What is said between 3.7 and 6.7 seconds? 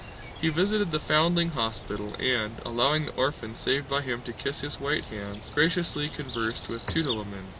by him to kiss his white hands, graciously conversed